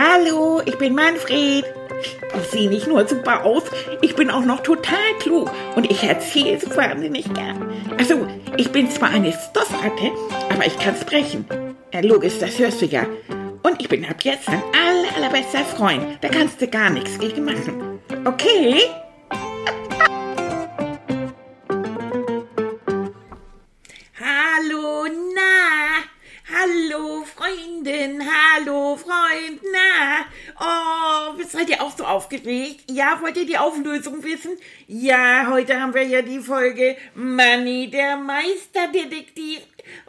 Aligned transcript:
Hallo, 0.00 0.62
ich 0.64 0.78
bin 0.78 0.94
Manfred. 0.94 1.64
Ich 2.00 2.50
sehe 2.52 2.68
nicht 2.68 2.86
nur 2.86 3.08
super 3.08 3.44
aus, 3.44 3.64
ich 4.00 4.14
bin 4.14 4.30
auch 4.30 4.44
noch 4.44 4.60
total 4.60 5.12
klug 5.18 5.50
und 5.74 5.90
ich 5.90 6.04
erzähle 6.04 6.52
es 6.52 6.76
wahnsinnig 6.76 7.34
gern. 7.34 7.68
Also, 7.98 8.28
ich 8.56 8.70
bin 8.70 8.88
zwar 8.88 9.10
eine 9.10 9.32
Stoffratte, 9.32 10.12
aber 10.50 10.64
ich 10.64 10.78
kann 10.78 10.94
sprechen. 10.94 11.46
Ja, 11.92 11.98
logisch, 11.98 12.38
das 12.38 12.60
hörst 12.60 12.80
du 12.80 12.86
ja. 12.86 13.06
Und 13.64 13.80
ich 13.80 13.88
bin 13.88 14.04
ab 14.04 14.22
jetzt 14.22 14.46
dein 14.46 14.62
aller, 14.72 15.16
allerbester 15.16 15.64
Freund. 15.64 16.04
Da 16.20 16.28
kannst 16.28 16.62
du 16.62 16.68
gar 16.68 16.90
nichts 16.90 17.18
gegen 17.18 17.44
machen. 17.44 17.98
Okay? 18.24 18.82
Hallo, 26.98 27.22
Freundin. 27.24 28.20
Hallo, 28.20 28.96
Freund. 28.96 29.60
Na? 29.72 30.24
Oh, 30.58 31.42
seid 31.48 31.68
ihr 31.68 31.80
auch 31.80 31.96
so 31.96 32.04
aufgeregt? 32.04 32.90
Ja, 32.90 33.20
wollt 33.20 33.36
ihr 33.36 33.46
die 33.46 33.58
Auflösung 33.58 34.24
wissen? 34.24 34.56
Ja, 34.88 35.46
heute 35.48 35.80
haben 35.80 35.94
wir 35.94 36.02
ja 36.02 36.22
die 36.22 36.40
Folge 36.40 36.96
Manny, 37.14 37.88
der 37.88 38.16
Meisterdetektiv. 38.16 39.60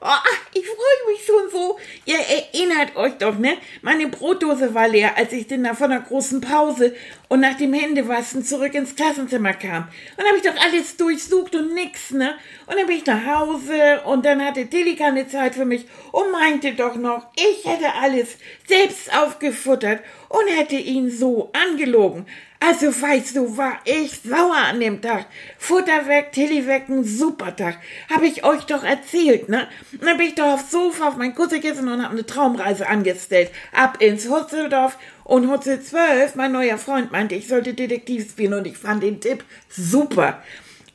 Oh, 0.02 0.08
ich 0.54 0.66
freue 0.66 1.12
mich 1.12 1.26
schon 1.26 1.50
so. 1.52 1.78
Ihr 2.06 2.20
erinnert 2.20 2.96
euch 2.96 3.14
doch, 3.18 3.38
ne? 3.38 3.58
Meine 3.82 4.08
Brotdose 4.08 4.74
war 4.74 4.88
leer, 4.88 5.18
als 5.18 5.34
ich 5.34 5.48
denn 5.48 5.64
da 5.64 5.74
von 5.74 5.92
einer 5.92 6.02
großen 6.02 6.42
Pause 6.42 6.96
und 7.28 7.42
nach 7.42 7.58
dem 7.58 7.74
Händewaschen 7.74 8.44
zurück 8.44 8.74
ins 8.74 8.96
Klassenzimmer 8.96 9.54
kam. 9.54 9.88
Und 10.18 10.26
habe 10.26 10.38
ich 10.38 10.44
doch 10.44 10.56
alles 10.64 10.98
durchsucht 10.98 11.56
und 11.56 11.74
nix, 11.74 12.12
ne? 12.12 12.36
Und 12.66 12.78
dann 12.78 12.88
bin 12.88 12.98
ich 12.98 13.06
nach 13.06 13.26
Hause 13.26 14.02
und 14.06 14.26
dann 14.26 14.44
hatte 14.44 14.68
Tilly 14.68 14.96
keine 14.96 15.28
Zeit 15.28 15.56
für 15.56 15.66
mich 15.66 15.86
und 16.12 16.32
meinte 16.32 16.74
doch 16.74 16.96
noch, 16.96 17.28
ich 17.36 17.66
hätte 17.66 17.94
alles 18.02 18.38
selbst 18.68 19.16
aufgefuttert 19.16 20.02
und 20.30 20.48
hätte 20.48 20.76
ihn 20.76 21.12
so 21.12 21.52
angelogen. 21.54 22.26
Also 22.62 22.88
weißt 22.88 23.38
du, 23.38 23.56
war 23.58 23.80
ich 23.86 24.20
sauer 24.22 24.58
an 24.70 24.82
dem 24.82 25.02
Tag. 25.02 25.28
Futter 25.58 26.08
weg, 26.08 26.34
Tilly 26.34 26.68
weg, 26.68 26.90
ein 26.90 27.06
super 27.06 27.56
Tag. 27.56 27.78
Hab 28.14 28.22
ich 28.22 28.44
euch 28.44 28.64
doch 28.64 28.84
erzählt, 28.84 29.48
ne? 29.48 29.70
Dann 30.02 30.18
bin 30.18 30.28
ich 30.28 30.36
doch 30.36 30.54
aufs 30.54 30.70
Sofa 30.70 31.08
auf 31.08 31.16
mein 31.16 31.34
Kussekissen 31.34 31.88
und 31.88 32.04
hab 32.04 32.12
eine 32.12 32.26
Traumreise 32.26 32.88
angestellt. 32.88 33.50
Ab 33.72 34.02
ins 34.02 34.28
Hutzeldorf 34.28 34.98
und 35.24 35.50
Hutzel 35.50 35.82
12, 35.82 36.36
mein 36.36 36.52
neuer 36.52 36.78
Freund, 36.78 37.14
meinte, 37.14 37.36
ich 37.36 37.48
sollte 37.48 37.74
Detektiv 37.74 38.30
spielen 38.30 38.54
und 38.54 38.68
ich 38.68 38.78
fand 38.78 39.04
den 39.04 39.22
Tipp 39.22 39.46
super. 39.70 40.44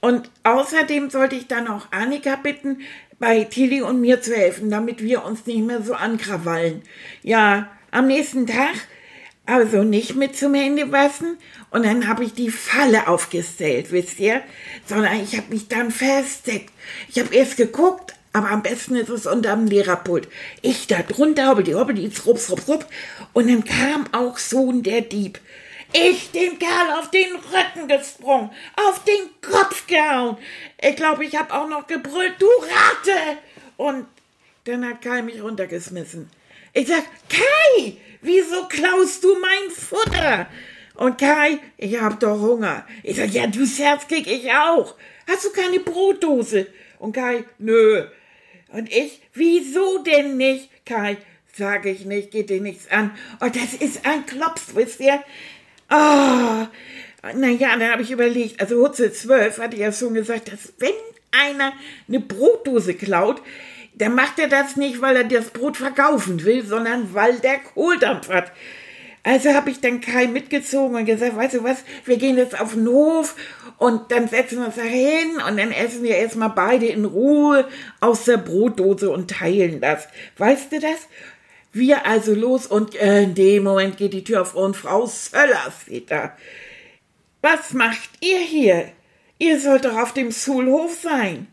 Und 0.03 0.31
außerdem 0.43 1.09
sollte 1.09 1.35
ich 1.35 1.47
dann 1.47 1.67
auch 1.67 1.87
Annika 1.91 2.37
bitten, 2.37 2.81
bei 3.19 3.45
Tilly 3.45 3.81
und 3.81 4.03
mir 4.03 4.21
zu 4.21 4.37
helfen, 4.37 4.71
damit 4.71 5.03
wir 5.03 5.25
uns 5.25 5.47
nicht 5.47 5.65
mehr 5.65 5.81
so 5.81 5.95
ankrawallen. 5.95 6.83
Ja, 7.23 7.71
am 7.91 8.07
nächsten 8.07 8.47
Tag 8.47 8.75
also 9.47 9.83
nicht 9.83 10.15
mit 10.15 10.37
zum 10.37 10.55
Händewaschen 10.55 11.37
und 11.71 11.85
dann 11.85 12.09
habe 12.09 12.25
ich 12.25 12.35
die 12.35 12.51
Falle 12.51 13.09
aufgestellt, 13.09 13.91
wisst 13.91 14.19
ihr? 14.21 14.43
Sondern 14.87 15.21
ich 15.21 15.37
habe 15.37 15.53
mich 15.53 15.69
dann 15.69 15.91
versteckt. 15.91 16.71
Ich 17.09 17.19
habe 17.19 17.35
erst 17.35 17.57
geguckt, 17.57 18.15
aber 18.33 18.51
am 18.51 18.63
besten 18.63 18.97
ist 18.97 19.11
es 19.11 19.27
unterm 19.27 19.67
Lehrerpult. 19.67 20.29
Ich 20.63 20.87
da 20.87 21.03
drunter, 21.03 21.49
hobbel 21.49 21.65
die 21.65 21.75
hobbel 21.75 21.95
die 21.95 22.11
rup, 22.27 22.39
rup, 22.49 22.69
rup. 22.69 22.87
Und 23.33 23.49
dann 23.49 23.65
kam 23.65 24.07
auch 24.13 24.39
Sohn 24.39 24.83
der 24.83 25.03
Dieb. 25.03 25.39
Ich 25.93 26.33
den 26.33 26.59
Kerl 26.59 26.99
auf 26.99 27.11
den 27.11 27.31
Rücken 27.37 27.87
gesprungen, 27.87 28.51
auf 28.77 29.05
den 29.05 29.31
Kopf 29.41 29.87
gehauen. 29.87 30.37
Ich 30.81 30.97
glaube, 30.97 31.25
ich 31.25 31.37
habe 31.37 31.55
auch 31.55 31.69
noch 31.69 31.87
gebrüllt, 31.87 32.35
du 32.41 32.47
Ratte! 32.47 33.39
Und 33.77 34.07
dann 34.65 34.85
hat 34.85 35.03
Kai 35.03 35.23
mich 35.23 35.41
runtergeschmissen. 35.41 36.29
Ich 36.73 36.89
sag, 36.89 37.05
Kai, 37.29 37.97
wieso 38.25 38.67
klaust 38.67 39.23
du 39.23 39.37
mein 39.39 39.71
Futter? 39.71 40.49
Und 40.95 41.19
Kai, 41.19 41.59
ich 41.77 42.01
hab 42.01 42.21
doch 42.21 42.41
Hunger. 42.41 42.87
Ich 43.03 43.17
sag, 43.17 43.31
ja, 43.31 43.47
du 43.47 43.67
Scherzkick, 43.67 44.27
ich 44.27 44.51
auch. 44.53 44.95
Hast 45.29 45.45
du 45.45 45.51
keine 45.51 45.81
Brotdose? 45.81 46.67
Und 46.99 47.13
Kai, 47.15 47.45
nö. 47.59 48.05
Und 48.69 48.91
ich, 48.93 49.21
wieso 49.33 49.99
denn 49.99 50.37
nicht? 50.37 50.69
Kai, 50.85 51.17
sag 51.57 51.87
ich 51.87 52.05
nicht, 52.05 52.31
geht 52.31 52.51
dir 52.51 52.61
nichts 52.61 52.91
an. 52.91 53.13
Und 53.41 53.57
das 53.57 53.75
ist 53.75 54.05
ein 54.07 54.27
Klops, 54.27 54.75
wisst 54.75 55.01
ihr? 55.01 55.23
Oh, 55.91 56.67
naja, 57.35 57.77
dann 57.77 57.91
habe 57.91 58.03
ich 58.03 58.11
überlegt, 58.11 58.61
also 58.61 58.83
Hutze 58.83 59.13
12 59.13 59.59
hatte 59.59 59.77
ja 59.77 59.93
schon 59.93 60.15
gesagt, 60.15 60.53
dass 60.53 60.73
wenn 60.79 60.93
einer 61.31 61.73
eine 62.09 62.21
Brotdose 62.21 62.95
klaut, 62.95 63.43
dann 63.95 64.15
macht 64.15 64.39
er 64.39 64.49
das 64.49 64.77
nicht, 64.77 65.01
weil 65.01 65.17
er 65.17 65.25
das 65.25 65.51
Brot 65.51 65.77
verkaufen 65.77 66.45
will, 66.45 66.65
sondern 66.65 67.15
weil 67.15 67.39
der 67.39 67.59
Kohldampf 67.59 68.29
hat. 68.29 68.53
Also 69.23 69.55
habe 69.55 69.71
ich 69.71 69.81
dann 69.81 70.03
Kai 70.03 70.27
mitgezogen 70.27 70.97
und 70.97 71.07
gesagt, 71.07 71.35
weißt 71.35 71.55
du 71.55 71.65
was, 71.65 71.79
wir 72.05 72.19
gehen 72.19 72.37
jetzt 72.37 72.61
auf 72.61 72.75
den 72.75 72.87
Hof 72.87 73.37
und 73.79 74.13
dann 74.13 74.29
setzen 74.29 74.59
wir 74.59 74.67
uns 74.67 74.77
da 74.77 74.83
hin 74.83 75.37
und 75.49 75.57
dann 75.57 75.73
essen 75.73 76.03
wir 76.03 76.17
erstmal 76.17 76.51
beide 76.51 76.87
in 76.87 77.07
Ruhe 77.07 77.67
aus 78.01 78.25
der 78.25 78.37
Brotdose 78.37 79.11
und 79.11 79.31
teilen 79.31 79.81
das. 79.81 80.09
Weißt 80.37 80.73
du 80.73 80.79
das? 80.79 81.09
Wir 81.73 82.05
also 82.05 82.35
los 82.35 82.67
und 82.67 82.95
in 82.97 83.35
dem 83.35 83.65
Moment 83.65 83.97
geht 83.97 84.13
die 84.13 84.25
Tür 84.25 84.43
auf 84.43 84.55
und 84.55 84.77
Frau 84.77 85.07
Söller 85.07 85.73
steht 85.83 86.11
da. 86.11 86.37
Was 87.41 87.73
macht 87.73 88.11
ihr 88.21 88.39
hier? 88.39 88.93
Ihr 89.39 89.59
sollt 89.59 89.87
doch 89.87 89.97
auf 89.97 90.13
dem 90.13 90.33
Schulhof 90.33 90.95
sein. 91.03 91.47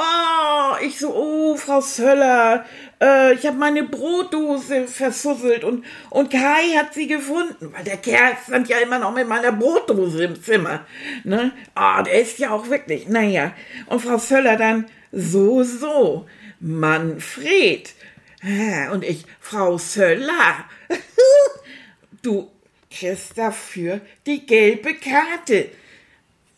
Oh, 0.00 0.76
ich 0.80 0.96
so, 0.96 1.12
oh, 1.12 1.56
Frau 1.56 1.80
Söller, 1.80 2.64
äh, 3.00 3.34
ich 3.34 3.44
habe 3.44 3.56
meine 3.56 3.82
Brotdose 3.82 4.86
versusselt 4.86 5.64
und, 5.64 5.84
und 6.10 6.30
Kai 6.30 6.76
hat 6.76 6.94
sie 6.94 7.08
gefunden, 7.08 7.72
weil 7.74 7.82
der 7.82 7.96
Kerl 7.96 8.36
stand 8.46 8.68
ja 8.68 8.78
immer 8.78 9.00
noch 9.00 9.12
mit 9.12 9.26
meiner 9.26 9.50
Brotdose 9.50 10.22
im 10.22 10.40
Zimmer. 10.40 10.86
Ne? 11.24 11.50
Ah, 11.74 11.98
oh, 11.98 12.02
der 12.04 12.20
ist 12.20 12.38
ja 12.38 12.50
auch 12.50 12.70
wirklich, 12.70 13.08
naja. 13.08 13.52
Und 13.86 14.00
Frau 14.00 14.18
Söller 14.18 14.56
dann, 14.56 14.86
so, 15.10 15.64
so, 15.64 16.26
Manfred. 16.60 17.92
Und 18.92 19.04
ich, 19.04 19.24
Frau 19.40 19.78
Söller, 19.78 20.64
du 22.22 22.48
kriegst 22.88 23.36
dafür 23.36 24.00
die 24.26 24.46
gelbe 24.46 24.94
Karte. 24.94 25.70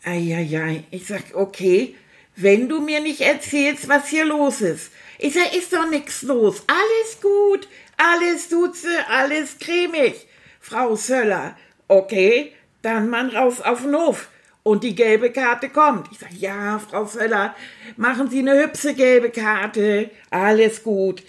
Eieiei, 0.03 0.83
ich 0.91 1.07
sag, 1.07 1.23
okay, 1.33 1.95
wenn 2.41 2.69
du 2.69 2.81
mir 2.81 2.99
nicht 2.99 3.21
erzählst, 3.21 3.87
was 3.87 4.07
hier 4.07 4.25
los 4.25 4.61
ist. 4.61 4.91
Ich 5.19 5.33
sag, 5.33 5.55
ist 5.55 5.73
doch 5.73 5.89
nix 5.89 6.23
los. 6.23 6.63
Alles 6.67 7.21
gut, 7.21 7.67
alles 7.97 8.49
duze, 8.49 8.89
alles 9.07 9.57
cremig. 9.59 10.27
Frau 10.59 10.95
Söller, 10.95 11.57
okay, 11.87 12.53
dann 12.81 13.09
man 13.09 13.29
raus 13.29 13.61
auf 13.61 13.81
den 13.81 13.95
Hof. 13.95 14.29
Und 14.63 14.83
die 14.83 14.93
gelbe 14.93 15.31
Karte 15.31 15.69
kommt. 15.69 16.07
Ich 16.11 16.19
sag, 16.19 16.31
ja, 16.33 16.79
Frau 16.79 17.05
Söller, 17.05 17.55
machen 17.97 18.29
Sie 18.29 18.39
eine 18.39 18.61
hübsche 18.61 18.93
gelbe 18.93 19.31
Karte. 19.31 20.11
Alles 20.29 20.83
gut. 20.83 21.23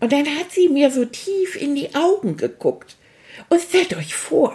Und 0.00 0.12
dann 0.12 0.26
hat 0.38 0.50
sie 0.52 0.68
mir 0.68 0.90
so 0.90 1.04
tief 1.04 1.56
in 1.56 1.74
die 1.74 1.94
Augen 1.94 2.36
geguckt. 2.36 2.96
Und 3.48 3.60
stellt 3.60 3.96
euch 3.96 4.14
vor, 4.14 4.54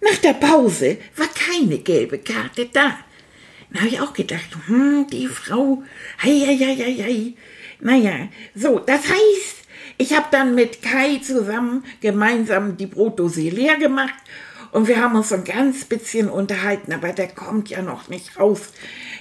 nach 0.00 0.18
der 0.18 0.34
Pause 0.34 0.98
war 1.16 1.28
keine 1.28 1.78
gelbe 1.78 2.18
Karte 2.18 2.66
da. 2.66 2.98
Da 3.74 3.80
habe 3.80 3.88
ich 3.88 4.00
auch 4.00 4.12
gedacht, 4.12 4.56
hm, 4.66 5.08
die 5.10 5.26
Frau, 5.26 5.82
hei, 6.22 6.30
hei, 6.46 6.56
hei, 6.56 6.76
hei, 6.76 6.94
hei. 7.02 7.32
Naja, 7.80 8.28
so, 8.54 8.78
das 8.78 9.02
heißt, 9.08 9.56
ich 9.98 10.14
habe 10.16 10.26
dann 10.30 10.54
mit 10.54 10.80
Kai 10.80 11.18
zusammen 11.18 11.84
gemeinsam 12.00 12.76
die 12.76 12.86
Brotdose 12.86 13.40
leer 13.40 13.76
gemacht 13.76 14.14
und 14.70 14.86
wir 14.86 15.02
haben 15.02 15.16
uns 15.16 15.30
so 15.30 15.34
ein 15.34 15.44
ganz 15.44 15.84
bisschen 15.84 16.30
unterhalten, 16.30 16.92
aber 16.92 17.12
der 17.12 17.26
kommt 17.26 17.68
ja 17.68 17.82
noch 17.82 18.08
nicht 18.08 18.38
raus. 18.38 18.60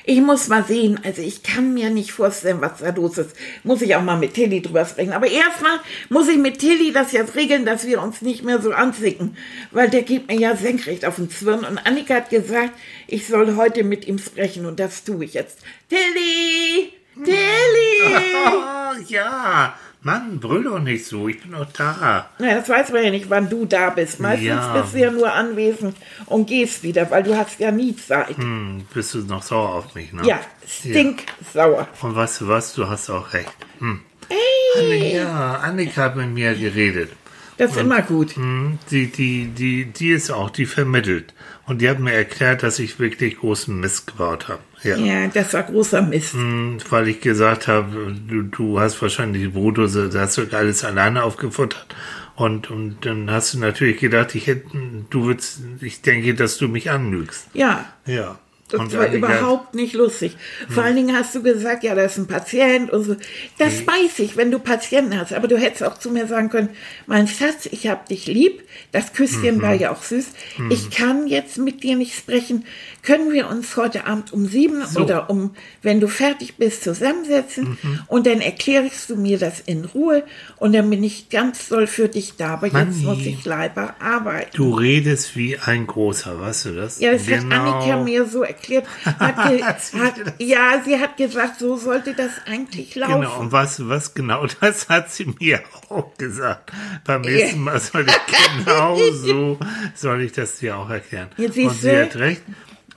Ich 0.05 0.19
muss 0.19 0.49
mal 0.49 0.65
sehen, 0.65 0.99
also 1.03 1.21
ich 1.21 1.43
kann 1.43 1.73
mir 1.73 1.89
nicht 1.89 2.11
vorstellen, 2.11 2.59
was 2.59 2.79
da 2.79 2.89
los 2.89 3.17
ist. 3.17 3.35
Muss 3.63 3.81
ich 3.81 3.95
auch 3.95 4.01
mal 4.01 4.17
mit 4.17 4.33
Tilly 4.33 4.61
drüber 4.61 4.85
sprechen. 4.85 5.13
Aber 5.13 5.27
erstmal 5.27 5.79
muss 6.09 6.27
ich 6.27 6.37
mit 6.37 6.59
Tilly 6.59 6.91
das 6.91 7.13
jetzt 7.13 7.35
regeln, 7.35 7.65
dass 7.65 7.87
wir 7.87 8.01
uns 8.01 8.21
nicht 8.21 8.43
mehr 8.43 8.61
so 8.61 8.73
anzicken. 8.73 9.37
Weil 9.71 9.89
der 9.89 10.01
geht 10.01 10.27
mir 10.27 10.37
ja 10.37 10.55
senkrecht 10.57 11.05
auf 11.05 11.15
den 11.15 11.29
Zwirn. 11.29 11.63
Und 11.63 11.77
Annika 11.77 12.15
hat 12.15 12.29
gesagt, 12.29 12.71
ich 13.07 13.27
soll 13.27 13.55
heute 13.55 13.83
mit 13.83 14.05
ihm 14.05 14.17
sprechen 14.17 14.65
und 14.65 14.79
das 14.79 15.05
tue 15.05 15.23
ich 15.23 15.35
jetzt. 15.35 15.59
Tilly! 15.89 16.93
Tilly! 17.15 18.15
Oh, 18.45 19.01
ja, 19.07 19.77
Mann, 20.03 20.39
brüll 20.39 20.63
doch 20.65 20.79
nicht 20.79 21.05
so, 21.05 21.27
ich 21.29 21.41
bin 21.41 21.53
doch 21.53 21.65
da. 21.71 22.29
Na, 22.37 22.55
das 22.55 22.67
weiß 22.67 22.91
man 22.91 23.03
ja 23.05 23.09
nicht, 23.09 23.29
wann 23.29 23.49
du 23.49 23.65
da 23.65 23.89
bist. 23.89 24.19
Meistens 24.19 24.45
Ja. 24.47 24.81
bist 24.81 24.93
du 24.93 24.99
ja 24.99 25.11
nur 25.11 25.31
anwesend 25.31 25.95
und 26.25 26.45
gehst 26.47 26.83
wieder, 26.83 27.09
weil 27.09 27.23
du 27.23 27.37
hast 27.37 27.59
ja 27.59 27.71
nie 27.71 27.95
Zeit. 27.95 28.37
Hm, 28.37 28.85
bist 28.93 29.13
du 29.13 29.19
noch 29.19 29.41
sauer 29.43 29.75
auf 29.75 29.95
mich, 29.95 30.11
ne? 30.11 30.23
Ja, 30.25 30.39
stinksauer. 30.67 31.87
Und 32.01 32.15
weißt 32.15 32.41
du 32.41 32.47
was, 32.49 32.73
du 32.73 32.87
hast 32.87 33.09
auch 33.09 33.33
recht. 33.33 33.51
Hm. 33.79 34.01
Ey. 34.29 35.15
Ja, 35.17 35.59
Annika 35.63 36.03
hat 36.03 36.15
mit 36.15 36.29
mir 36.29 36.53
geredet. 36.55 37.11
Das 37.57 37.71
ist 37.71 37.77
immer 37.77 38.01
gut. 38.01 38.35
Hm, 38.35 38.79
die, 38.91 39.07
die, 39.07 39.45
die, 39.47 39.85
die 39.85 40.09
ist 40.11 40.31
auch, 40.31 40.49
die 40.49 40.65
vermittelt. 40.65 41.33
Und 41.65 41.81
die 41.81 41.89
hat 41.89 41.99
mir 41.99 42.13
erklärt, 42.13 42.63
dass 42.63 42.79
ich 42.79 42.99
wirklich 42.99 43.37
großen 43.37 43.79
Mist 43.79 44.07
gebaut 44.07 44.47
habe. 44.49 44.59
Ja. 44.83 44.97
Ja, 44.97 45.27
das 45.27 45.53
war 45.53 45.63
großer 45.63 46.01
Mist. 46.01 46.33
Hm, 46.33 46.77
Weil 46.89 47.07
ich 47.07 47.21
gesagt 47.21 47.67
habe, 47.67 48.13
du, 48.27 48.41
du 48.43 48.79
hast 48.79 49.01
wahrscheinlich 49.01 49.43
die 49.43 49.47
Brotdose, 49.49 50.09
da 50.09 50.21
hast 50.21 50.37
du 50.37 50.43
alles 50.51 50.83
alleine 50.83 51.23
aufgefuttert. 51.23 51.87
Und, 52.35 52.71
und 52.71 52.97
dann 53.05 53.29
hast 53.29 53.53
du 53.53 53.59
natürlich 53.59 53.99
gedacht, 53.99 54.33
ich 54.35 54.47
hätte, 54.47 54.65
du 55.09 55.25
würdest, 55.25 55.61
ich 55.81 56.01
denke, 56.01 56.33
dass 56.33 56.57
du 56.57 56.67
mich 56.67 56.89
anlügst. 56.89 57.47
Ja, 57.53 57.85
Ja. 58.05 58.39
Das 58.69 58.79
Und 58.79 58.97
war 58.97 59.11
überhaupt 59.11 59.75
nicht 59.75 59.93
lustig. 59.93 60.35
Vor 60.67 60.83
allen 60.83 60.95
Dingen 60.95 61.15
hast 61.15 61.35
du 61.35 61.43
gesagt, 61.43 61.83
ja, 61.83 61.93
das 61.93 62.13
ist 62.13 62.17
ein 62.17 62.27
Patient 62.27 62.89
und 62.89 63.03
so. 63.03 63.15
Das 63.59 63.85
weiß 63.85 64.19
ich, 64.19 64.35
wenn 64.35 64.49
du 64.49 64.57
Patienten 64.57 65.19
hast. 65.19 65.33
Aber 65.33 65.47
du 65.47 65.59
hättest 65.59 65.83
auch 65.83 65.99
zu 65.99 66.09
mir 66.09 66.27
sagen 66.27 66.49
können, 66.49 66.69
mein 67.05 67.27
Schatz, 67.27 67.67
ich 67.69 67.87
hab 67.87 68.07
dich 68.07 68.25
lieb. 68.25 68.63
Das 68.91 69.13
Küsschen 69.13 69.61
war 69.61 69.73
ja 69.73 69.91
auch 69.91 70.01
süß. 70.01 70.27
Ich 70.69 70.89
kann 70.89 71.27
jetzt 71.27 71.57
mit 71.57 71.83
dir 71.83 71.95
nicht 71.95 72.15
sprechen. 72.15 72.65
Können 73.03 73.31
wir 73.31 73.47
uns 73.49 73.75
heute 73.75 74.07
Abend 74.07 74.33
um 74.33 74.47
sieben 74.47 74.81
oder 74.95 75.29
um, 75.29 75.51
wenn 75.81 75.99
du 75.99 76.07
fertig 76.07 76.55
bist, 76.55 76.83
zusammensetzen? 76.83 77.77
Und 78.07 78.25
dann 78.25 78.41
erklärst 78.41 79.09
du 79.09 79.17
mir 79.17 79.37
das 79.37 79.59
in 79.59 79.85
Ruhe. 79.85 80.23
Und 80.57 80.73
dann 80.73 80.89
bin 80.89 81.03
ich 81.03 81.29
ganz 81.29 81.67
doll 81.67 81.85
für 81.85 82.07
dich 82.07 82.37
da. 82.37 82.53
Aber 82.53 82.67
jetzt 82.67 82.73
Manni. 82.73 83.03
muss 83.03 83.19
ich 83.19 83.45
leider 83.45 84.01
arbeiten. 84.01 84.49
Du 84.55 84.73
redest 84.73 85.35
wie 85.35 85.59
ein 85.59 85.85
Großer, 85.85 86.39
weißt 86.39 86.65
du 86.65 86.71
das? 86.71 86.99
Ja, 86.99 87.11
das 87.11 87.27
hat 87.27 87.51
Annika 87.51 88.01
mir 88.01 88.25
so 88.25 88.41
erklärt. 88.41 88.52
Ge 88.67 88.83
Hat 89.05 89.37
hat, 89.37 90.35
ja, 90.39 90.81
sie 90.83 90.99
hat 90.99 91.17
gesagt, 91.17 91.59
so 91.59 91.77
sollte 91.77 92.13
das 92.13 92.31
eigentlich 92.45 92.95
laufen. 92.95 93.21
Genau, 93.21 93.39
und 93.39 93.51
was, 93.51 93.87
was 93.87 94.13
genau, 94.13 94.45
das 94.61 94.89
hat 94.89 95.11
sie 95.11 95.33
mir 95.39 95.61
auch 95.89 96.15
gesagt. 96.17 96.71
Beim 97.05 97.21
nächsten 97.21 97.61
Mal 97.61 97.79
soll 97.79 98.05
ich 98.07 98.15
genau 98.65 98.97
so, 99.11 99.59
soll 99.95 100.21
ich 100.21 100.31
das 100.31 100.57
dir 100.57 100.77
auch 100.77 100.89
erklären. 100.89 101.29
Jetzt 101.37 101.57
und 101.57 101.73
sie 101.73 101.89
du? 101.89 102.01
hat 102.01 102.15
recht. 102.15 102.43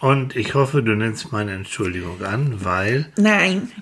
Und 0.00 0.37
ich 0.37 0.55
hoffe, 0.55 0.82
du 0.82 0.94
nimmst 0.94 1.32
meine 1.32 1.55
Entschuldigung 1.55 2.23
an, 2.23 2.64
weil, 2.64 3.11
Nein, 3.17 3.73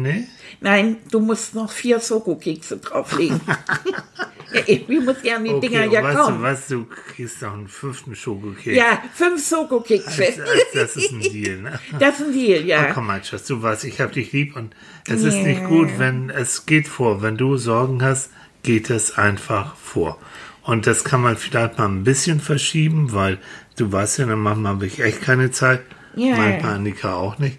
ne? 0.00 0.26
nein, 0.60 0.96
du 1.10 1.20
musst 1.20 1.54
noch 1.54 1.70
vier 1.70 2.00
Soko-Kekse 2.00 2.78
drauflegen. 2.78 3.40
ja, 4.54 4.60
irgendwie 4.66 5.00
muss 5.00 5.16
ja 5.22 5.36
an 5.36 5.44
die 5.44 5.60
Dinger 5.60 5.84
und 5.84 5.92
ja 5.92 6.02
weißt 6.02 6.18
kommen. 6.18 6.38
du 6.38 6.42
was, 6.42 6.66
du 6.68 6.86
kriegst 6.86 7.42
noch 7.42 7.52
einen 7.52 7.68
fünften 7.68 8.14
Schokokeks. 8.14 8.76
Ja, 8.76 9.02
fünf 9.14 9.44
Soko-Kekse. 9.44 10.34
Das, 10.36 10.36
das 10.74 10.96
ist 10.96 11.12
ein 11.12 11.20
Deal, 11.32 11.58
ne? 11.58 11.78
Das 11.98 12.20
ist 12.20 12.26
ein 12.26 12.32
Deal, 12.32 12.64
ja. 12.64 12.92
Komm 12.92 13.06
mal, 13.06 13.22
Schatz, 13.22 13.46
du 13.46 13.62
weißt, 13.62 13.84
ich 13.84 14.00
hab 14.00 14.12
dich 14.12 14.32
lieb 14.32 14.56
und 14.56 14.74
es 15.08 15.22
ist 15.22 15.36
nicht 15.36 15.64
gut, 15.64 15.98
wenn 15.98 16.30
es 16.30 16.66
geht 16.66 16.88
vor. 16.88 17.22
Wenn 17.22 17.36
du 17.36 17.56
Sorgen 17.56 18.02
hast, 18.02 18.30
geht 18.62 18.90
es 18.90 19.18
einfach 19.18 19.76
vor. 19.76 20.18
Und 20.62 20.86
das 20.86 21.04
kann 21.04 21.22
man 21.22 21.36
vielleicht 21.36 21.78
mal 21.78 21.86
ein 21.86 22.04
bisschen 22.04 22.40
verschieben, 22.40 23.12
weil 23.12 23.38
du 23.76 23.90
weißt 23.90 24.18
ja, 24.18 24.26
dann 24.26 24.38
manchmal 24.38 24.74
habe 24.74 24.86
ich 24.86 25.00
echt 25.00 25.20
keine 25.20 25.50
Zeit. 25.50 25.82
Ja. 26.14 26.36
Manchmal 26.36 26.74
Annika 26.74 27.14
auch 27.14 27.38
nicht. 27.38 27.58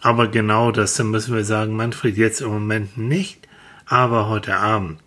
Aber 0.00 0.28
genau 0.28 0.72
das, 0.72 0.98
müssen 1.02 1.34
wir 1.34 1.44
sagen, 1.44 1.74
Manfred, 1.74 2.16
jetzt 2.16 2.40
im 2.40 2.48
Moment 2.48 2.96
nicht, 2.96 3.48
aber 3.86 4.28
heute 4.28 4.56
Abend, 4.56 5.00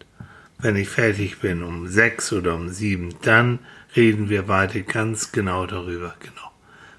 wenn 0.58 0.76
ich 0.76 0.90
fertig 0.90 1.40
bin, 1.40 1.64
um 1.64 1.88
sechs 1.88 2.34
oder 2.34 2.56
um 2.56 2.70
sieben, 2.70 3.16
dann 3.22 3.60
reden 3.96 4.30
wir 4.30 4.44
beide 4.44 4.84
ganz 4.84 5.32
genau 5.32 5.66
darüber. 5.66 6.16
Genau. 6.20 6.52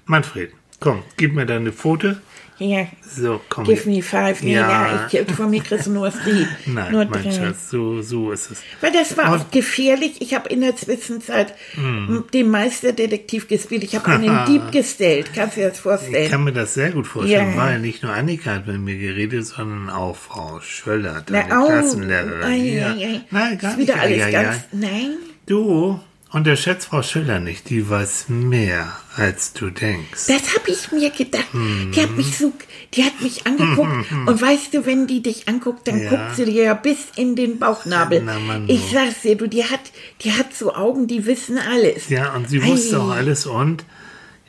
Manfred, 0.05 0.51
komm, 0.79 1.03
gib 1.17 1.35
mir 1.35 1.45
deine 1.45 1.71
Foto. 1.71 2.15
Ja, 2.61 2.85
So, 3.09 3.41
komm. 3.49 3.63
give 3.63 3.81
hier. 3.83 3.95
me 3.95 4.01
five. 4.03 4.43
Nee, 4.43 4.53
ja, 4.53 5.09
ich, 5.11 5.35
von 5.35 5.49
mir 5.49 5.61
kriegst 5.63 5.87
du 5.87 5.91
nur 5.91 6.11
die. 6.25 6.45
Nein, 6.71 6.91
nur 6.91 7.05
mein 7.05 7.23
drei. 7.23 7.31
Schatz, 7.31 7.69
so, 7.71 8.01
so 8.03 8.31
ist 8.31 8.51
es. 8.51 8.61
Weil 8.81 8.91
das 8.91 9.17
war 9.17 9.33
Und- 9.33 9.39
auch 9.41 9.51
gefährlich. 9.51 10.13
Ich 10.19 10.35
habe 10.35 10.47
in 10.49 10.61
der 10.61 10.75
Zwischenzeit 10.75 11.55
Hm. 11.73 12.25
den 12.33 12.49
Meisterdetektiv 12.51 13.47
gespielt. 13.47 13.83
Ich 13.83 13.95
habe 13.95 14.07
einen 14.11 14.45
Dieb 14.45 14.71
gestellt. 14.71 15.31
Kannst 15.33 15.57
du 15.57 15.61
dir 15.61 15.67
das 15.69 15.77
Ich 15.77 15.81
vorstellen? 15.81 16.29
kann 16.31 16.43
mir 16.43 16.53
das 16.53 16.73
sehr 16.75 16.91
gut 16.91 17.07
vorstellen, 17.07 17.51
Ja. 17.55 17.57
weil 17.57 17.79
nicht 17.79 18.03
nur 18.03 18.13
Annika 18.13 18.51
hat 18.55 18.67
mit 18.67 18.79
mir 18.79 18.97
geredet, 18.97 19.45
sondern 19.47 19.89
auch 19.89 20.15
Frau 20.15 20.59
Schöller, 20.61 21.23
deine 21.25 21.49
Na, 21.49 21.61
au, 21.63 21.67
Klassenlehrerin. 21.67 22.43
ei, 22.43 22.57
ja. 22.57 22.93
ei, 22.93 23.05
ei. 23.05 23.21
Nein, 23.31 23.57
gar 23.57 23.71
ist 23.71 23.77
wieder 23.79 23.95
nicht. 23.95 24.03
alles 24.03 24.21
ei, 24.21 24.25
ei, 24.27 24.31
ganz. 24.31 24.55
ei. 24.57 24.61
Nein. 24.73 25.11
Du 25.47 25.99
unterschätzt 26.31 26.87
Frau 26.87 27.01
Schöller 27.01 27.39
nicht, 27.39 27.69
die 27.69 27.89
weiß 27.89 28.25
mehr, 28.29 28.95
als 29.15 29.53
du 29.53 29.69
denkst. 29.69 30.27
Das 30.27 30.55
habe 30.55 30.69
ich 30.71 30.91
mir 30.91 31.09
gedacht. 31.09 31.51
Hm. 31.51 31.91
Die 31.93 32.01
hat 32.01 32.11
mich 32.15 32.37
so, 32.37 32.53
die 32.93 33.03
hat 33.03 33.19
mich 33.21 33.45
angeguckt. 33.45 34.11
Und 34.27 34.41
weißt 34.41 34.73
du, 34.73 34.85
wenn 34.85 35.07
die 35.07 35.21
dich 35.21 35.47
anguckt, 35.47 35.87
dann 35.87 36.01
Ja. 36.01 36.09
guckt 36.09 36.35
sie 36.35 36.45
dir 36.45 36.63
ja 36.63 36.73
bis 36.73 36.97
in 37.15 37.35
den 37.35 37.59
Bauchnabel. 37.59 38.21
Na, 38.23 38.39
Mann, 38.39 38.69
ich 38.69 38.81
sag's 38.91 39.21
dir, 39.23 39.35
du, 39.35 39.47
die 39.47 39.65
hat, 39.65 39.81
die 40.21 40.31
hat 40.33 40.53
so 40.53 40.73
Augen, 40.73 41.07
die 41.07 41.25
wissen 41.25 41.57
alles. 41.57 42.09
Ja, 42.09 42.33
und 42.33 42.49
sie 42.49 42.63
wusste 42.63 42.95
Ei. 42.97 42.99
auch 42.99 43.09
alles 43.11 43.45
und 43.45 43.85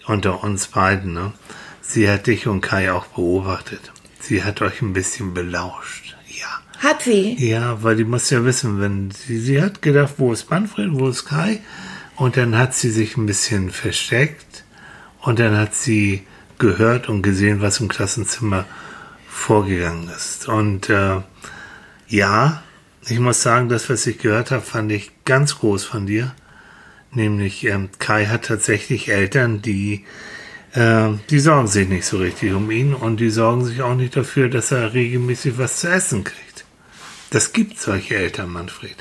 unter 0.07 0.43
uns 0.45 0.69
beiden, 0.69 1.13
ne? 1.15 1.33
Sie 1.81 2.09
hat 2.09 2.27
dich 2.27 2.47
und 2.47 2.61
Kai 2.61 2.93
auch 2.93 3.07
beobachtet. 3.07 3.81
Sie 4.21 4.45
hat 4.45 4.63
euch 4.63 4.81
ein 4.83 4.93
bisschen 4.93 5.35
belauscht. 5.35 6.17
Hat 6.83 7.03
sie? 7.03 7.37
Ja, 7.39 7.81
weil 7.85 7.95
die 7.95 8.05
muss 8.05 8.29
ja 8.31 8.45
wissen, 8.45 8.81
wenn 8.81 9.13
sie, 9.13 9.39
sie 9.39 9.63
hat 9.63 9.83
gedacht, 9.83 10.15
wo 10.17 10.33
ist 10.33 10.51
Manfred, 10.51 10.89
wo 10.93 11.09
ist 11.09 11.25
Kai? 11.25 11.61
Und 12.17 12.37
dann 12.37 12.59
hat 12.59 12.75
sie 12.75 12.91
sich 12.91 13.17
ein 13.17 13.25
bisschen 13.25 13.71
versteckt 13.71 14.65
und 15.21 15.39
dann 15.39 15.57
hat 15.57 15.77
sie 15.77 16.25
gehört 16.59 17.09
und 17.09 17.23
gesehen, 17.23 17.61
was 17.61 17.79
im 17.79 17.87
Klassenzimmer 17.87 18.65
vorgegangen 19.29 20.09
ist. 20.09 20.49
Und 20.49 20.91
äh, 20.91 21.21
ja, 22.09 22.63
ich 23.09 23.21
muss 23.21 23.43
sagen, 23.43 23.69
das, 23.69 23.89
was 23.89 24.05
ich 24.09 24.19
gehört 24.19 24.51
habe, 24.51 24.63
fand 24.63 24.91
ich 24.91 25.13
ganz 25.25 25.61
groß 25.61 25.85
von 25.85 26.07
dir. 26.07 26.35
Nämlich, 27.13 27.65
ähm, 27.65 27.91
Kai 28.01 28.27
hat 28.27 28.47
tatsächlich 28.47 29.09
Eltern, 29.09 29.63
die, 29.63 30.05
äh, 30.73 31.11
die 31.31 31.39
sorgen 31.39 31.69
sich 31.69 31.89
nicht 31.89 32.07
so 32.07 32.19
richtig 32.19 32.55
um 32.55 32.73
ihn 32.73 32.93
und 32.93 33.21
die 33.21 33.31
sorgen 33.31 33.65
sich 33.65 33.83
auch 33.83 33.95
nicht 33.95 34.17
dafür, 34.17 34.49
dass 34.49 34.73
er 34.73 34.95
regelmäßig 34.95 35.59
was 35.59 35.79
zu 35.79 35.89
essen 35.89 36.25
kriegt. 36.25 36.65
Das 37.33 37.55
gibt 37.55 37.81
solche 37.81 38.15
Eltern, 38.15 38.51
Manfred. 38.51 38.97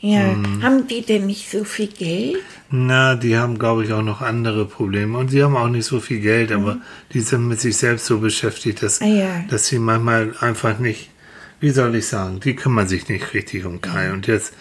Ja. 0.00 0.30
Hm. 0.30 0.62
Haben 0.62 0.86
die 0.86 1.02
denn 1.02 1.26
nicht 1.26 1.50
so 1.50 1.64
viel 1.64 1.88
Geld? 1.88 2.36
Na, 2.70 3.16
die 3.16 3.36
haben, 3.36 3.58
glaube 3.58 3.84
ich, 3.84 3.92
auch 3.92 4.02
noch 4.02 4.20
andere 4.22 4.64
Probleme. 4.64 5.18
Und 5.18 5.32
sie 5.32 5.42
haben 5.42 5.56
auch 5.56 5.68
nicht 5.68 5.86
so 5.86 5.98
viel 5.98 6.20
Geld, 6.20 6.52
aber 6.52 6.78
die 7.12 7.20
sind 7.20 7.48
mit 7.48 7.60
sich 7.60 7.76
selbst 7.76 8.06
so 8.06 8.18
beschäftigt, 8.20 8.80
dass, 8.84 9.00
Ah, 9.02 9.06
ja. 9.06 9.44
dass 9.50 9.66
sie 9.66 9.80
manchmal 9.80 10.34
einfach 10.38 10.78
nicht, 10.78 11.10
wie 11.58 11.70
soll 11.70 11.96
ich 11.96 12.06
sagen, 12.06 12.38
die 12.38 12.54
kümmern 12.54 12.86
sich 12.86 13.08
nicht 13.08 13.34
richtig 13.34 13.64
um 13.64 13.80
Kai. 13.80 14.12
Und 14.12 14.28
jetzt 14.28 14.52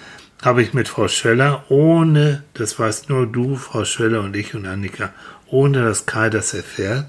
habe 0.41 0.63
ich 0.63 0.73
mit 0.73 0.88
Frau 0.88 1.07
Schöller, 1.07 1.65
ohne, 1.69 2.44
das 2.55 2.79
weißt 2.79 3.09
nur 3.09 3.27
du, 3.27 3.57
Frau 3.57 3.85
Schöller 3.85 4.21
und 4.21 4.35
ich 4.35 4.55
und 4.55 4.65
Annika, 4.65 5.13
ohne 5.45 5.83
dass 5.83 6.07
Kai 6.07 6.31
das 6.31 6.55
erfährt, 6.55 7.05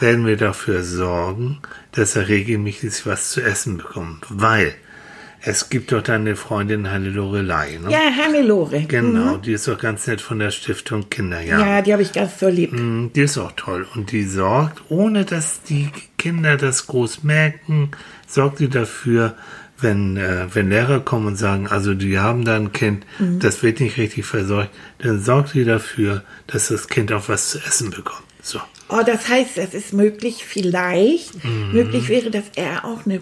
werden 0.00 0.26
wir 0.26 0.36
dafür 0.36 0.82
sorgen, 0.82 1.60
dass 1.92 2.16
er 2.16 2.26
regelmäßig 2.26 3.06
was 3.06 3.30
zu 3.30 3.42
essen 3.42 3.76
bekommt. 3.76 4.24
Weil 4.28 4.74
es 5.42 5.70
gibt 5.70 5.92
doch 5.92 6.02
deine 6.02 6.36
Freundin 6.36 6.90
Halle 6.90 7.10
Lorelei, 7.10 7.78
ne? 7.82 7.90
Ja, 7.90 7.98
Hannelore. 8.16 8.82
Genau, 8.82 9.36
die 9.38 9.52
ist 9.52 9.66
doch 9.68 9.78
ganz 9.78 10.06
nett 10.06 10.20
von 10.20 10.38
der 10.38 10.50
Stiftung 10.50 11.08
Kinderjahr. 11.08 11.60
Ja, 11.60 11.82
die 11.82 11.92
habe 11.92 12.02
ich 12.02 12.12
ganz 12.12 12.38
so 12.38 12.48
lieb. 12.48 12.72
Mm, 12.72 13.08
Die 13.14 13.22
ist 13.22 13.38
auch 13.38 13.52
toll. 13.52 13.86
Und 13.94 14.12
die 14.12 14.24
sorgt, 14.24 14.82
ohne 14.90 15.24
dass 15.24 15.62
die 15.62 15.88
Kinder 16.18 16.56
das 16.56 16.86
groß 16.86 17.22
merken, 17.22 17.90
sorgt 18.26 18.58
sie 18.58 18.68
dafür, 18.68 19.34
wenn, 19.80 20.18
äh, 20.18 20.46
wenn 20.52 20.68
Lehrer 20.68 21.00
kommen 21.00 21.26
und 21.26 21.36
sagen, 21.36 21.66
also 21.68 21.94
die 21.94 22.18
haben 22.18 22.44
da 22.44 22.54
ein 22.56 22.72
Kind, 22.72 23.06
das 23.18 23.62
wird 23.62 23.80
nicht 23.80 23.96
richtig 23.96 24.26
versorgt, 24.26 24.70
dann 24.98 25.22
sorgt 25.22 25.50
sie 25.50 25.64
dafür, 25.64 26.22
dass 26.48 26.68
das 26.68 26.88
Kind 26.88 27.12
auch 27.12 27.30
was 27.30 27.48
zu 27.50 27.58
essen 27.60 27.88
bekommt. 27.90 28.24
So. 28.50 28.60
Oh, 28.88 29.02
das 29.06 29.28
heißt, 29.28 29.58
es 29.58 29.74
ist 29.74 29.92
möglich, 29.92 30.44
vielleicht, 30.44 31.32
möglich 31.44 32.08
wäre, 32.08 32.30
dass 32.30 32.44
er 32.56 32.84
auch 32.84 33.06
eine, 33.06 33.20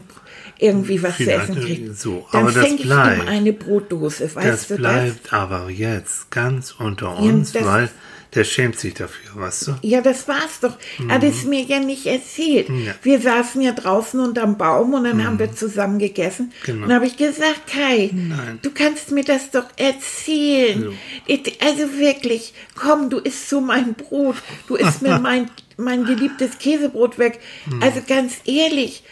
irgendwie 0.59 1.03
was 1.03 1.19
Mhm. 1.19 1.25
Vielleicht, 1.25 1.47
zu 1.47 1.53
essen 1.53 1.65
kriegt. 1.65 1.99
so, 1.99 2.27
Dann 2.33 2.43
aber 2.43 2.53
das 2.53 2.77
bleibt. 2.77 3.29
eine 3.29 3.53
Brotdose, 3.53 4.35
weißt 4.35 4.47
das 4.49 4.67
du 4.69 4.77
bleibt 4.77 5.33
aber 5.33 5.69
jetzt 5.71 6.31
ganz 6.31 6.75
unter 6.79 7.19
uns, 7.19 7.53
das- 7.53 7.65
weil 7.65 7.91
der 8.35 8.45
schämt 8.45 8.79
sich 8.79 8.93
dafür, 8.95 9.31
weißt 9.41 9.67
du? 9.69 9.75
Ja, 9.83 10.01
das 10.03 10.29
war's 10.29 10.61
doch. 10.61 10.77
Er 11.09 11.15
hat 11.15 11.25
es 11.25 11.45
mir 11.45 11.63
ja 11.63 11.81
nicht 11.81 12.05
erzählt. 12.07 12.69
Mhm. 12.69 12.85
Ja. 12.85 12.93
Mhm. 12.93 12.97
Wir 13.03 13.21
saßen 13.21 13.61
ja 13.63 13.73
draußen 13.73 14.21
unterm 14.21 14.59
Baum 14.59 14.93
und 14.95 15.05
dann 15.05 15.25
haben 15.25 15.39
wir 15.39 15.55
zusammen 15.55 15.99
gegessen. 15.99 16.53
Genau. 16.67 16.83
Und 16.83 16.89
dann 16.91 16.97
habe 16.97 17.07
ich 17.07 17.17
gesagt, 17.17 17.67
Kai, 17.67 18.11
Nein. 18.13 18.59
du 18.63 18.71
kannst 18.71 19.11
mir 19.13 19.25
das 19.25 19.51
doch 19.51 19.65
erzählen. 19.77 20.83
So. 20.85 20.93
Ich- 21.27 21.61
Also 21.63 21.99
wirklich, 21.99 22.53
komm, 22.75 23.11
du 23.11 23.19
isst 23.19 23.49
so 23.49 23.61
mein 23.61 23.95
Brot. 23.95 24.37
Du 24.67 24.77
isst 24.77 25.03
mir 25.03 25.19
mein, 25.23 25.51
mein 25.77 26.05
geliebtes 26.05 26.59
Käsebrot 26.59 27.19
weg. 27.19 27.41
Mhm. 27.67 27.83
Also 27.83 28.01
ganz 28.07 28.35
ehrlich, 28.45 29.03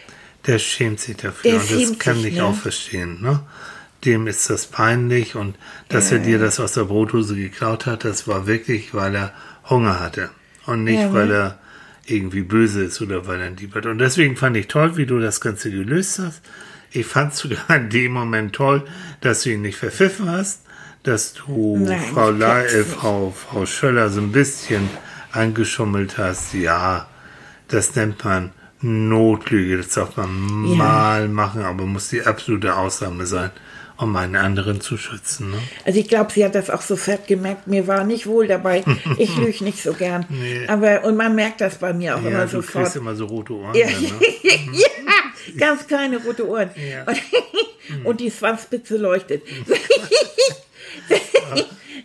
Der 0.47 0.59
schämt 0.59 1.01
sich 1.01 1.17
dafür 1.17 1.51
Der 1.53 1.61
und 1.61 1.71
das 1.93 1.99
kann 1.99 2.17
sich, 2.19 2.27
ich 2.33 2.35
ne? 2.35 2.45
auch 2.45 2.55
verstehen. 2.55 3.21
Ne? 3.23 3.41
Dem 4.05 4.27
ist 4.27 4.51
das 4.51 4.67
peinlich 4.67 5.35
und 5.35 5.57
dass 5.89 6.13
er 6.13 6.19
dir 6.19 6.39
das 6.39 6.61
aus 6.61 6.73
der 6.75 6.85
Brotdose 6.85 7.35
geklaut 7.35 7.87
hat, 7.87 8.05
das 8.05 8.29
war 8.29 8.47
wirklich, 8.47 8.95
weil 8.95 9.15
er 9.15 9.33
Hunger 9.69 9.99
hatte 10.01 10.31
und 10.67 10.85
nicht, 10.85 11.01
Ja, 11.01 11.13
weil 11.13 11.31
er 11.33 11.59
irgendwie 12.07 12.43
böse 12.43 12.85
ist 12.85 13.01
oder 13.01 13.27
weil 13.27 13.41
er 13.41 13.47
ein 13.47 13.57
Dieb 13.57 13.75
hat. 13.75 13.87
Und 13.87 13.99
deswegen 13.99 14.37
fand 14.37 14.57
ich 14.57 14.69
toll, 14.69 14.97
wie 14.97 15.07
du 15.07 15.19
das 15.19 15.41
Ganze 15.41 15.71
gelöst 15.71 16.21
hast. 16.21 16.41
Ich 16.93 17.07
fand 17.07 17.35
sogar 17.43 17.69
in 17.77 17.91
dem 17.91 18.13
Moment 18.13 18.55
toll, 18.55 18.85
dass 19.23 19.43
du 19.43 19.51
ihn 19.51 19.63
nicht 19.63 19.79
verpfiffen 19.79 20.31
hast, 20.31 20.63
dass 21.03 21.33
du 21.35 21.79
Nein, 21.79 22.01
Frau, 22.13 22.31
La 22.31 22.63
äh. 22.63 22.85
Frau, 22.85 23.31
Frau 23.33 23.67
Schöller 23.67 24.09
so 24.11 24.21
ein 24.21 24.31
bisschen 24.31 24.89
angeschummelt 25.33 26.19
hast. 26.19 26.55
Ja, 26.55 27.09
das 27.69 27.95
nennt 27.97 28.25
man 28.25 28.53
Notlüge, 28.81 29.79
das 29.79 29.89
darf 29.91 30.17
man 30.17 30.29
Ja. 30.69 30.77
mal 30.77 31.29
machen, 31.29 31.63
aber 31.63 31.87
muss 31.87 32.09
die 32.09 32.23
absolute 32.23 32.77
Ausnahme 32.77 33.27
sein, 33.27 33.51
um 33.99 34.15
einen 34.17 34.37
anderen 34.37 34.81
zu 34.81 34.97
schützen. 34.99 35.51
Ne? 35.53 35.59
Also 35.85 35.99
ich 35.99 36.09
glaube, 36.09 36.33
sie 36.33 36.45
hat 36.45 36.55
das 36.55 36.69
auch 36.71 36.83
sofort 36.83 37.27
gemerkt. 37.27 37.67
Mir 37.67 37.87
war 37.87 38.05
nicht 38.05 38.27
wohl 38.27 38.47
dabei. 38.47 38.85
Ich 39.19 39.35
lüge 39.39 39.65
nicht 39.65 39.83
so 39.83 39.93
gern. 39.95 40.27
Nee. 40.29 40.67
Aber 40.69 41.05
und 41.05 41.17
man 41.17 41.35
merkt 41.35 41.61
das 41.61 41.77
bei 41.77 41.93
mir 41.93 42.17
auch 42.17 42.23
Ja, 42.23 42.29
immer 42.31 42.45
du 42.45 42.49
sofort. 42.49 42.85
kriegst 42.85 42.97
immer 42.97 43.15
so 43.15 43.27
rote 43.27 43.55
Ohren. 43.55 43.75
Ja, 43.75 43.87
Dann, 43.87 44.03
ne? 44.03 44.11
ja, 44.73 44.87
ganz 45.59 45.87
kleine 45.87 46.19
rote 46.23 46.47
Ohren. 46.49 46.71
Ja. 46.77 47.05
Und, 47.05 48.05
und 48.07 48.21
die 48.21 48.31
Schwanzspitze 48.31 48.97
leuchtet. 48.97 49.43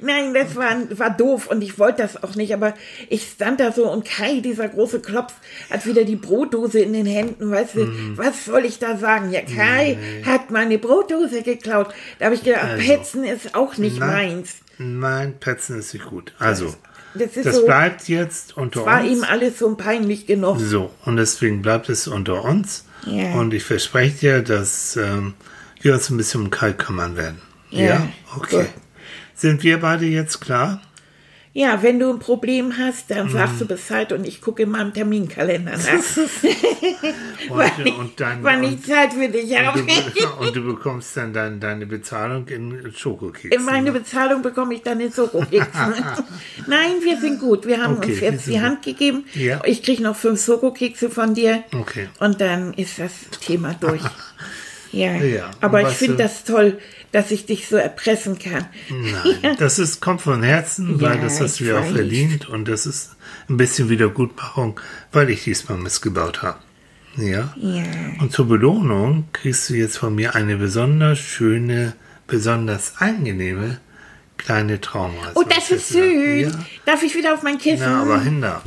Nein, 0.01 0.33
das 0.33 0.55
war, 0.55 0.71
war 0.97 1.09
doof 1.11 1.47
und 1.47 1.61
ich 1.61 1.77
wollte 1.79 2.01
das 2.01 2.21
auch 2.23 2.35
nicht, 2.35 2.53
aber 2.53 2.73
ich 3.09 3.23
stand 3.35 3.59
da 3.59 3.71
so 3.71 3.89
und 3.89 4.03
Kai, 4.03 4.39
dieser 4.39 4.67
große 4.67 4.99
Klops, 4.99 5.33
hat 5.69 5.85
wieder 5.85 6.03
die 6.03 6.15
Brotdose 6.15 6.79
in 6.79 6.93
den 6.93 7.05
Händen, 7.05 7.51
weißt 7.51 7.75
du, 7.75 7.85
Mhm. 7.85 8.17
was 8.17 8.45
soll 8.45 8.65
ich 8.65 8.79
da 8.79 8.97
sagen? 8.97 9.31
Ja, 9.31 9.41
Kai 9.41 9.97
hat 10.25 10.49
meine 10.51 10.77
Brotdose 10.79 11.43
geklaut. 11.43 11.93
Da 12.19 12.25
habe 12.25 12.35
ich 12.35 12.43
gedacht, 12.43 12.63
Also. 12.63 12.83
Petzen 12.85 13.23
ist 13.23 13.53
auch 13.55 13.77
nicht 13.77 13.99
Nein. 13.99 14.09
meins. 14.09 14.55
Nein, 14.77 15.35
Petzen 15.39 15.77
ist 15.79 15.93
nicht 15.93 16.05
gut. 16.07 16.33
Also, 16.39 16.73
Das 17.13 17.35
ist 17.37 17.45
das 17.45 17.55
so, 17.57 17.65
bleibt 17.65 18.07
jetzt 18.07 18.57
unter 18.57 18.85
war 18.85 19.01
uns. 19.01 19.11
ihm 19.11 19.23
alles 19.23 19.59
so 19.59 19.75
peinlich 19.75 20.25
genug. 20.25 20.59
So, 20.59 20.89
und 21.05 21.17
deswegen 21.17 21.61
bleibt 21.61 21.89
es 21.89 22.07
unter 22.07 22.43
uns. 22.43 22.85
Ja. 23.05 23.33
Und 23.33 23.53
ich 23.53 23.63
verspreche 23.63 24.17
dir, 24.17 24.41
dass 24.41 24.95
ähm, 24.95 25.33
wir 25.81 25.93
uns 25.93 26.09
ein 26.09 26.17
bisschen 26.17 26.41
um 26.41 26.49
Kai 26.49 26.71
kümmern 26.73 27.15
werden. 27.17 27.41
Ja, 27.69 27.83
Ja, 27.85 28.07
okay. 28.35 28.57
gut. 28.57 28.67
Sind 29.41 29.63
wir 29.63 29.79
beide 29.79 30.05
jetzt 30.05 30.39
klar? 30.39 30.81
Ja, 31.53 31.81
wenn 31.81 31.97
du 31.99 32.13
ein 32.13 32.19
Problem 32.19 32.77
hast, 32.77 33.09
dann 33.09 33.27
sagst 33.27 33.59
du 33.59 33.65
Bescheid 33.65 34.13
und 34.13 34.25
ich 34.25 34.39
gucke 34.39 34.61
in 34.63 34.69
meinem 34.69 34.93
Terminkalender 34.93 35.71
nach. 35.77 35.83
Und, 37.49 37.97
und 37.97 38.19
dann, 38.19 38.43
Wann 38.43 38.63
ich 38.63 38.83
Zeit 38.85 39.13
für 39.13 39.27
dich 39.27 39.57
habe. 39.59 39.79
und, 39.81 39.89
du, 39.89 40.27
und 40.45 40.55
du 40.55 40.61
bekommst 40.61 41.17
dann 41.17 41.33
dein, 41.33 41.59
deine 41.59 41.85
Bezahlung 41.87 42.47
in 42.47 42.93
Schokokeksen. 42.95 43.51
In 43.51 43.65
meine 43.65 43.91
Bezahlung 43.91 44.41
bekomme 44.43 44.75
ich 44.75 44.83
dann 44.83 44.99
den 44.99 45.11
Schokokeksen. 45.11 45.93
Nein, 46.67 46.91
wir 47.03 47.19
sind 47.19 47.39
gut. 47.39 47.65
Wir 47.65 47.81
haben 47.83 47.97
Okay, 47.97 48.11
uns 48.11 48.21
jetzt 48.21 48.45
die 48.47 48.51
gut. 48.51 48.61
Hand 48.61 48.83
gegeben. 48.83 49.25
Ja. 49.33 49.59
Ich 49.65 49.81
kriege 49.81 50.03
noch 50.03 50.15
fünf 50.15 50.45
Schokokekse 50.45 51.09
von 51.09 51.33
dir. 51.33 51.63
Okay. 51.73 52.09
Und 52.19 52.39
dann 52.39 52.73
ist 52.75 52.99
das 52.99 53.11
Thema 53.43 53.73
durch. 53.73 54.03
Ja, 54.93 55.13
Ja, 55.15 55.51
aber 55.61 55.81
ich 55.81 55.95
finde 55.95 56.17
das 56.17 56.43
toll, 56.43 56.77
dass 57.11 57.31
ich 57.31 57.45
dich 57.45 57.67
so 57.67 57.75
erpressen 57.75 58.39
kann. 58.39 58.65
Nein, 58.89 59.55
das 59.59 59.79
ist, 59.79 59.99
kommt 60.01 60.21
von 60.21 60.43
Herzen, 60.43 61.01
weil 61.01 61.15
Ja, 61.15 61.21
das 61.21 61.41
hast 61.41 61.59
du 61.59 61.63
ich 61.65 61.69
ja 61.69 61.79
auch 61.79 61.85
verdient 61.85 62.47
und 62.49 62.67
das 62.67 62.85
ist 62.85 63.15
ein 63.49 63.57
bisschen 63.57 63.89
Wiedergutmachung, 63.89 64.79
weil 65.11 65.29
ich 65.29 65.43
diesmal 65.43 65.77
missgebaut 65.77 66.41
habe. 66.41 66.59
Ja. 67.17 67.53
Ja. 67.57 67.83
Und 68.21 68.31
zur 68.31 68.47
Belohnung 68.47 69.25
kriegst 69.33 69.69
du 69.69 69.73
jetzt 69.73 69.97
von 69.97 70.15
mir 70.15 70.35
eine 70.35 70.55
besonders 70.55 71.19
schöne, 71.19 71.93
besonders 72.27 72.93
angenehme 72.99 73.79
kleine 74.37 74.79
Traumreise. 74.81 75.33
Oh, 75.35 75.43
das 75.43 75.69
ist 75.69 75.89
süß. 75.89 76.41
Ja. 76.41 76.51
Darf 76.85 77.03
ich 77.03 77.13
wieder 77.15 77.33
auf 77.33 77.43
mein 77.43 77.57
Kissen? 77.57 77.83
Na, 77.85 78.01
aber 78.01 78.21
hinter. 78.21 78.61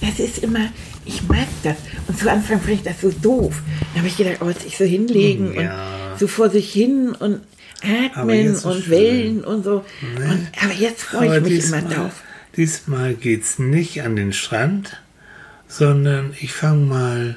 Das 0.00 0.18
ist 0.20 0.38
immer, 0.38 0.68
ich 1.04 1.26
mag 1.26 1.46
das. 1.62 1.76
Und 2.06 2.18
zu 2.18 2.30
Anfang 2.30 2.60
fand 2.60 2.74
ich 2.74 2.82
das 2.82 3.00
so 3.00 3.10
doof. 3.10 3.62
Da 3.94 3.98
habe 3.98 4.08
ich 4.08 4.16
gedacht, 4.16 4.36
oh, 4.42 4.52
sich 4.52 4.76
so 4.76 4.84
hinlegen 4.84 5.54
Ja. 5.54 5.60
und 5.60 5.99
so 6.20 6.28
vor 6.28 6.50
sich 6.50 6.72
hin 6.72 7.08
und 7.18 7.40
atmen 7.82 8.54
und 8.56 8.90
wellen 8.90 9.42
und 9.42 9.64
so. 9.64 9.84
Und, 10.16 10.48
aber 10.62 10.72
jetzt 10.74 11.02
freue 11.02 11.38
ich 11.38 11.42
mich 11.42 11.54
diesmal, 11.54 11.80
immer 11.80 11.94
drauf. 11.94 12.12
diesmal 12.56 13.14
geht's 13.14 13.58
nicht 13.58 14.02
an 14.02 14.14
den 14.16 14.32
Strand, 14.32 15.00
sondern 15.66 16.34
ich 16.40 16.52
fange 16.52 16.84
mal, 16.84 17.36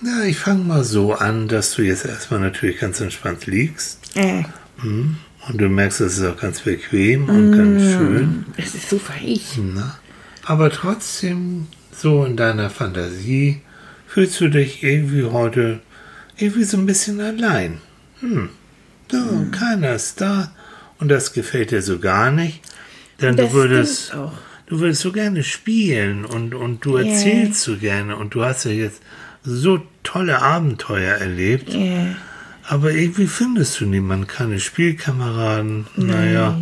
na, 0.00 0.24
ich 0.24 0.38
fange 0.38 0.64
mal 0.64 0.84
so 0.84 1.12
an, 1.14 1.48
dass 1.48 1.74
du 1.74 1.82
jetzt 1.82 2.04
erstmal 2.06 2.40
natürlich 2.40 2.78
ganz 2.80 3.00
entspannt 3.00 3.46
liegst. 3.46 4.00
Äh, 4.14 4.44
Und 4.82 5.58
du 5.58 5.68
merkst, 5.68 6.00
es 6.00 6.18
ist 6.18 6.24
auch 6.24 6.38
ganz 6.40 6.60
bequem 6.60 7.28
und 7.28 7.52
ganz 7.52 7.82
schön. 7.82 8.44
das 8.56 8.74
ist 8.74 8.88
so 8.88 9.00
weich. 9.08 9.58
Na? 9.58 9.98
Aber 10.44 10.70
trotzdem, 10.70 11.66
so 11.92 12.24
in 12.24 12.36
deiner 12.36 12.70
Fantasie, 12.70 13.60
fühlst 14.06 14.40
du 14.40 14.48
dich 14.48 14.82
irgendwie 14.82 15.24
heute 15.24 15.80
irgendwie 16.36 16.64
so 16.64 16.76
ein 16.76 16.86
bisschen 16.86 17.20
allein. 17.20 17.80
Hm. 18.20 18.50
So, 19.10 19.46
keiner 19.52 19.94
ist 19.94 20.20
da 20.20 20.52
und 20.98 21.08
das 21.08 21.32
gefällt 21.32 21.70
dir 21.70 21.82
so 21.82 21.98
gar 21.98 22.30
nicht. 22.30 22.60
Denn 23.20 23.36
Das 23.36 23.50
du 23.50 23.54
würdest, 23.54 24.12
du 24.66 24.80
würdest 24.80 25.02
so 25.02 25.12
gerne 25.12 25.42
spielen 25.42 26.24
und, 26.24 26.54
und 26.54 26.84
du 26.84 26.96
erzählst 26.96 27.62
so 27.62 27.76
gerne 27.76 28.16
und 28.16 28.34
du 28.34 28.44
hast 28.44 28.64
ja 28.64 28.72
jetzt 28.72 29.00
so 29.42 29.80
tolle 30.02 30.42
Abenteuer 30.42 31.14
erlebt. 31.14 31.72
Ja. 31.72 32.16
Aber 32.68 32.90
irgendwie 32.90 33.28
findest 33.28 33.80
du 33.80 33.86
niemanden, 33.86 34.26
keine 34.26 34.58
Spielkameraden. 34.58 35.86
Naja, 35.94 36.58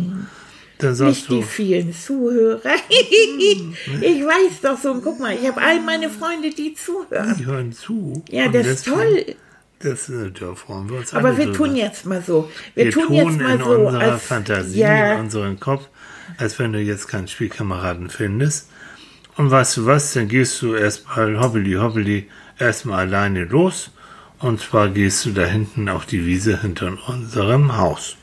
dann 0.77 0.93
sagst 0.93 1.15
Nicht 1.15 1.29
die 1.29 1.35
du, 1.35 1.41
vielen 1.41 1.93
Zuhörer. 1.93 2.75
ich 4.01 4.23
weiß 4.23 4.61
doch 4.61 4.79
so. 4.79 4.91
Und 4.91 5.03
guck 5.03 5.19
mal, 5.19 5.33
ich 5.33 5.47
habe 5.47 5.59
all 5.61 5.81
meine 5.81 6.09
Freunde, 6.09 6.51
die 6.51 6.75
zuhören. 6.75 7.35
die 7.37 7.45
hören 7.45 7.71
zu. 7.73 8.23
Ja, 8.29 8.47
das 8.49 8.67
ist 8.67 8.85
toll. 8.85 9.35
Das 9.79 10.11
da 10.39 10.55
freuen 10.55 10.89
wir 10.89 10.99
uns 10.99 11.13
Aber 11.13 11.37
wir 11.37 11.51
tun 11.53 11.75
jetzt 11.75 12.05
mal 12.05 12.21
so. 12.21 12.49
Wir, 12.73 12.85
Wir 12.85 12.91
tun 12.91 13.07
tun 13.07 13.13
jetzt 13.15 13.39
mal 13.39 13.55
in 13.55 13.59
so. 13.63 13.69
unserer 13.71 14.11
als, 14.13 14.23
Fantasie, 14.23 14.79
ja, 14.79 15.13
in 15.13 15.19
unserem 15.21 15.59
Kopf, 15.59 15.87
als 16.37 16.57
wenn 16.59 16.73
du 16.73 16.79
jetzt 16.79 17.07
keinen 17.07 17.27
Spielkameraden 17.27 18.09
findest. 18.09 18.69
Und 19.37 19.51
weißt 19.51 19.77
du 19.77 19.85
was, 19.85 20.13
dann 20.13 20.27
gehst 20.29 20.61
du 20.61 20.75
erstmal 20.75 21.39
hoppeli 21.39 21.73
hoppeli 21.73 22.29
erstmal 22.57 22.99
alleine 22.99 23.43
los. 23.43 23.91
Und 24.39 24.61
zwar 24.61 24.89
gehst 24.89 25.25
du 25.25 25.31
da 25.31 25.45
hinten 25.45 25.89
auf 25.89 26.05
die 26.05 26.25
Wiese 26.25 26.61
hinter 26.61 26.97
unserem 27.07 27.77
Haus. 27.77 28.15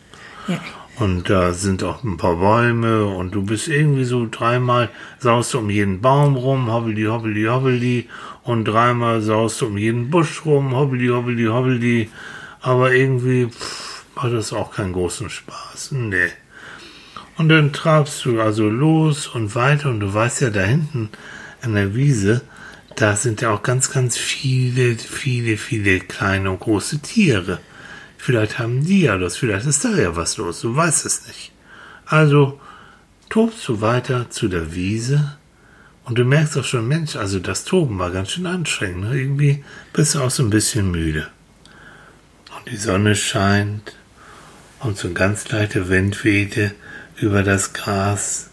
ja. 0.48 0.60
Und 0.98 1.30
da 1.30 1.52
sind 1.52 1.82
auch 1.82 2.04
ein 2.04 2.18
paar 2.18 2.36
Bäume 2.36 3.06
und 3.06 3.34
du 3.34 3.42
bist 3.42 3.68
irgendwie 3.68 4.04
so 4.04 4.28
dreimal 4.30 4.90
saust 5.18 5.54
du 5.54 5.58
um 5.58 5.70
jeden 5.70 6.00
Baum 6.00 6.36
rum, 6.36 6.70
hobbeli, 6.70 7.04
hobbeli, 7.04 7.44
hobbeli. 7.44 8.08
Und 8.42 8.66
dreimal 8.66 9.22
saust 9.22 9.60
du 9.60 9.66
um 9.66 9.78
jeden 9.78 10.10
Busch 10.10 10.44
rum, 10.44 10.76
hobbeli, 10.76 11.08
hobbeli, 11.08 11.46
hobbeli. 11.46 12.10
Aber 12.60 12.92
irgendwie 12.92 13.46
pff, 13.46 14.04
macht 14.14 14.32
das 14.32 14.52
auch 14.52 14.72
keinen 14.72 14.92
großen 14.92 15.30
Spaß. 15.30 15.92
Nee. 15.92 16.28
Und 17.38 17.48
dann 17.48 17.72
trabst 17.72 18.24
du 18.24 18.40
also 18.40 18.68
los 18.68 19.26
und 19.26 19.54
weiter 19.54 19.88
und 19.88 20.00
du 20.00 20.12
weißt 20.12 20.42
ja 20.42 20.50
da 20.50 20.62
hinten 20.62 21.08
an 21.62 21.74
der 21.74 21.94
Wiese, 21.94 22.42
da 22.96 23.16
sind 23.16 23.40
ja 23.40 23.50
auch 23.50 23.62
ganz, 23.62 23.90
ganz 23.90 24.18
viele, 24.18 24.96
viele, 24.96 25.56
viele 25.56 26.00
kleine 26.00 26.50
und 26.50 26.60
große 26.60 27.00
Tiere. 27.00 27.58
Vielleicht 28.24 28.60
haben 28.60 28.84
die 28.84 29.00
ja 29.00 29.18
das, 29.18 29.36
vielleicht 29.36 29.66
ist 29.66 29.84
da 29.84 29.96
ja 29.96 30.14
was 30.14 30.36
los, 30.36 30.60
du 30.60 30.76
weißt 30.76 31.06
es 31.06 31.26
nicht. 31.26 31.50
Also 32.06 32.60
tobst 33.28 33.66
du 33.66 33.80
weiter 33.80 34.30
zu 34.30 34.46
der 34.46 34.76
Wiese 34.76 35.36
und 36.04 36.18
du 36.18 36.24
merkst 36.24 36.56
auch 36.56 36.64
schon, 36.64 36.86
Mensch, 36.86 37.16
also 37.16 37.40
das 37.40 37.64
Toben 37.64 37.98
war 37.98 38.12
ganz 38.12 38.30
schön 38.30 38.46
anstrengend. 38.46 39.10
Ne? 39.10 39.18
Irgendwie 39.18 39.64
bist 39.92 40.14
du 40.14 40.20
auch 40.20 40.30
so 40.30 40.44
ein 40.44 40.50
bisschen 40.50 40.92
müde. 40.92 41.26
Und 42.56 42.70
die 42.70 42.76
Sonne 42.76 43.16
scheint 43.16 43.96
und 44.78 44.96
so 44.96 45.08
ein 45.08 45.14
ganz 45.14 45.48
leichter 45.48 45.88
Wind 45.88 46.22
wehte 46.22 46.76
über 47.16 47.42
das 47.42 47.72
Gras. 47.72 48.50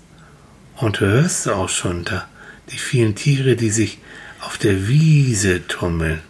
Und 0.78 1.00
du 1.00 1.06
hörst 1.06 1.48
auch 1.48 1.70
schon 1.70 2.06
da 2.06 2.28
die 2.72 2.80
vielen 2.80 3.14
Tiere, 3.14 3.56
die 3.56 3.70
sich 3.70 4.00
auf 4.42 4.58
der 4.58 4.88
Wiese 4.88 5.68
tummeln. 5.68 6.22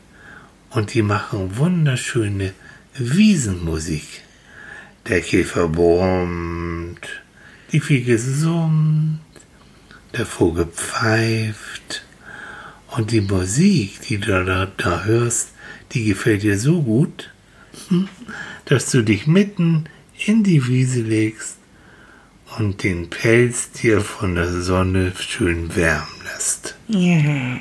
Und 0.72 0.93
die 0.93 1.03
machen 1.03 1.55
wunderschöne 1.55 2.51
Wiesenmusik. 3.00 4.24
Der 5.08 5.22
Käfer 5.22 5.68
brummt, 5.68 7.08
die 7.72 7.79
Fliege 7.79 8.20
summt, 8.20 9.20
der 10.15 10.25
Vogel 10.25 10.65
pfeift. 10.65 12.03
Und 12.88 13.12
die 13.12 13.22
Musik, 13.22 14.01
die 14.01 14.18
du 14.18 14.44
da, 14.44 14.68
da 14.77 15.03
hörst, 15.03 15.50
die 15.91 16.06
gefällt 16.06 16.44
dir 16.44 16.60
so 16.60 16.82
gut, 16.82 17.32
hm, 17.88 18.10
dass 18.65 18.91
du 18.91 19.03
dich 19.03 19.27
mitten 19.27 19.86
in 20.25 20.44
die 20.44 20.68
Wiese 20.68 21.01
legst 21.01 21.58
und 22.58 22.84
den 22.84 23.10
Pelz 23.10 23.72
dir 23.72 24.01
von 24.01 24.36
der 24.36 24.51
Sonne 24.51 25.13
schön 25.18 25.75
wärmen 25.75 26.08
lässt. 26.25 26.75
ja. 26.88 27.60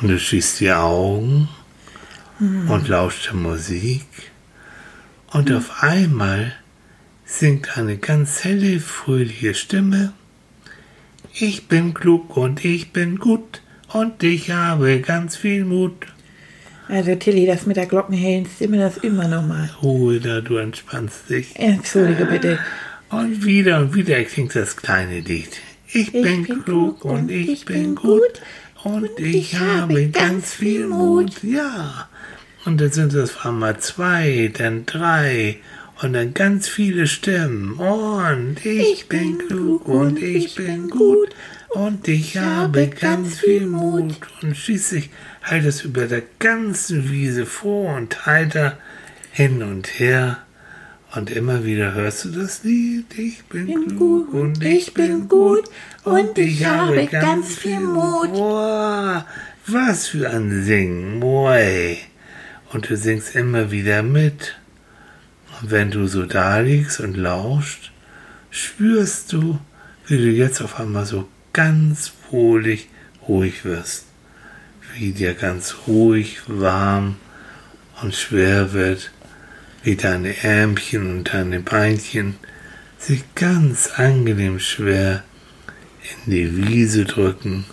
Und 0.00 0.08
du 0.08 0.18
schließt 0.18 0.60
die 0.60 0.72
Augen 0.72 1.48
und 2.38 2.88
lauscht 2.88 3.26
der 3.26 3.34
Musik. 3.34 4.06
Und 5.32 5.52
auf 5.52 5.82
einmal 5.82 6.52
singt 7.24 7.78
eine 7.78 7.96
ganz 7.96 8.44
helle, 8.44 8.80
fröhliche 8.80 9.54
Stimme. 9.54 10.12
Ich 11.32 11.68
bin 11.68 11.94
klug 11.94 12.36
und 12.36 12.64
ich 12.64 12.92
bin 12.92 13.18
gut 13.18 13.62
und 13.92 14.22
ich 14.22 14.50
habe 14.50 15.00
ganz 15.00 15.36
viel 15.36 15.64
Mut. 15.64 16.06
Also 16.88 17.14
Tilly, 17.14 17.46
das 17.46 17.66
mit 17.66 17.76
der 17.76 17.86
glockenhellen 17.86 18.46
Stimme, 18.46 18.78
das 18.78 18.96
immer 18.96 19.28
noch 19.28 19.46
mal. 19.46 19.70
Ruhe 19.80 20.18
da, 20.18 20.40
du 20.40 20.56
entspannst 20.56 21.30
dich. 21.30 21.54
Entschuldige 21.54 22.26
bitte. 22.26 22.58
Und 23.10 23.44
wieder 23.44 23.78
und 23.78 23.94
wieder 23.94 24.22
klingt 24.24 24.56
das 24.56 24.76
kleine 24.76 25.20
Lied. 25.20 25.50
Ich, 25.92 26.10
bin, 26.10 26.44
klug 26.64 27.04
und 27.04 27.30
ich 27.30 27.64
bin 27.64 27.96
gut 27.96 28.40
Und, 28.84 29.18
ich, 29.18 29.58
habe 29.58 30.08
ganz 30.08 30.52
viel 30.52 30.86
Mut. 30.86 31.42
Ja. 31.42 32.08
Und 32.64 32.80
dann 32.80 32.92
sind 32.92 33.14
es 33.14 33.36
auf 33.36 33.46
einmal 33.46 33.78
zwei, 33.80 34.52
dann 34.56 34.84
drei 34.86 35.58
und 36.02 36.12
dann 36.12 36.34
ganz 36.34 36.68
viele 36.68 37.06
Stimmen. 37.06 37.72
Und 37.74 38.64
ich, 38.64 38.92
ich 38.92 39.08
bin 39.08 39.38
klug 39.38 39.86
und 39.88 40.22
ich 40.22 40.54
bin 40.54 40.90
gut 40.90 41.30
und 41.70 42.06
ich 42.08 42.36
habe 42.36 42.88
ganz 42.88 43.40
viel 43.40 43.66
Mut. 43.66 44.16
Und 44.42 44.56
schließlich 44.56 45.10
halt 45.42 45.64
es 45.64 45.82
über 45.82 46.06
der 46.06 46.22
ganzen 46.38 47.10
Wiese 47.10 47.46
vor 47.46 47.96
und 47.96 48.26
heiter 48.26 48.78
hin 49.30 49.62
und 49.62 49.98
her. 49.98 50.38
Und 51.14 51.30
immer 51.30 51.64
wieder 51.64 51.94
hörst 51.94 52.24
du 52.24 52.28
das 52.28 52.62
Lied, 52.62 53.18
ich 53.18 53.42
bin, 53.44 53.66
bin 53.66 53.96
klug 53.96 54.32
und 54.32 54.62
ich 54.62 54.94
bin 54.94 55.28
gut 55.28 55.64
und 56.04 56.38
ich 56.38 56.64
habe 56.64 57.04
ganz 57.06 57.56
viel 57.56 57.80
Mut. 57.80 58.32
Boah, 58.32 59.26
was 59.66 60.06
für 60.06 60.30
ein 60.30 60.62
Singen, 60.62 61.18
boy. 61.18 61.98
Und 62.72 62.88
du 62.88 62.96
singst 62.96 63.34
immer 63.34 63.70
wieder 63.70 64.02
mit. 64.02 64.56
Und 65.60 65.70
wenn 65.70 65.90
du 65.90 66.06
so 66.06 66.24
da 66.24 66.60
liegst 66.60 67.00
und 67.00 67.16
lauscht, 67.16 67.92
spürst 68.50 69.32
du, 69.32 69.58
wie 70.06 70.16
du 70.16 70.30
jetzt 70.30 70.60
auf 70.60 70.78
einmal 70.78 71.06
so 71.06 71.28
ganz 71.52 72.12
wohlig 72.30 72.88
ruhig 73.26 73.64
wirst. 73.64 74.06
Wie 74.94 75.12
dir 75.12 75.34
ganz 75.34 75.74
ruhig, 75.86 76.40
warm 76.46 77.16
und 78.02 78.14
schwer 78.14 78.72
wird 78.72 79.10
wie 79.82 79.96
deine 79.96 80.42
Ärmchen 80.42 81.18
und 81.18 81.32
deine 81.32 81.60
Beinchen 81.60 82.36
sich 82.98 83.24
ganz 83.34 83.88
angenehm 83.96 84.60
schwer 84.60 85.22
in 86.26 86.32
die 86.32 86.56
Wiese 86.56 87.04
drücken 87.04 87.64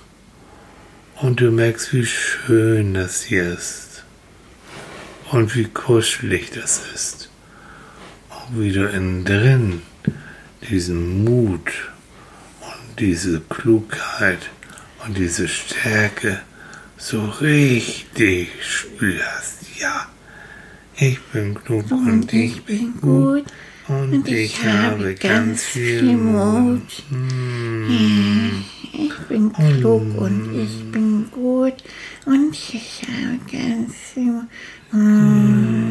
und 1.15 1.41
du 1.41 1.51
merkst, 1.51 1.93
wie 1.93 2.05
schön 2.05 2.93
das 2.93 3.23
hier 3.23 3.53
ist 3.53 3.86
und 5.31 5.55
wie 5.55 5.65
kuschelig 5.65 6.51
das 6.51 6.81
ist 6.93 7.29
und 8.29 8.61
wie 8.61 8.71
du 8.71 8.87
innen 8.87 9.25
drin 9.25 9.81
diesen 10.69 11.23
Mut 11.23 11.71
und 12.61 12.99
diese 12.99 13.41
Klugheit 13.41 14.49
und 15.05 15.17
diese 15.17 15.47
Stärke 15.47 16.41
so 16.97 17.25
richtig 17.25 18.49
spürst, 18.61 19.79
ja. 19.79 20.07
Ich 20.99 21.19
bin 21.31 21.53
klug 21.53 21.91
und, 21.91 22.07
und 22.07 22.33
ich 22.33 22.63
bin 22.63 22.99
gut. 22.99 23.45
Und, 23.87 24.13
und 24.13 24.27
ich, 24.27 24.55
ich, 24.55 24.65
habe 24.65 25.13
ganz 25.13 25.63
viel 25.63 26.17
Mut. 26.17 27.03
Hm. 27.09 28.63
Ich 28.93 29.13
bin 29.29 29.53
klug 29.53 30.01
und 30.17 30.59
ich 30.59 30.81
hm. 30.81 30.91
bin 30.91 31.31
gut. 31.31 31.75
Und 32.25 32.51
ich 32.51 33.03
habe 33.03 33.37
ganz 33.51 33.93
viel 33.93 34.31
Mut. 34.31 34.47
Hm. 34.89 35.86